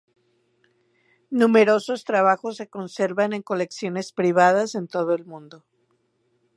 [1.29, 5.63] Numerosos trabajos se conservan en colecciones privadas en todo el mundo.